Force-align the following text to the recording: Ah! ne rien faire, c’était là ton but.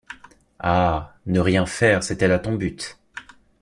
Ah! 0.57 1.15
ne 1.27 1.39
rien 1.39 1.67
faire, 1.67 2.01
c’était 2.03 2.27
là 2.27 2.39
ton 2.39 2.55
but. 2.55 2.97